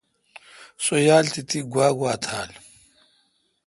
[0.83, 2.49] سو یال تہ تی گوا گوا تھال؟